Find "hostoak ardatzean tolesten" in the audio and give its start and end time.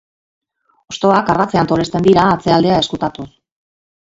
0.93-2.09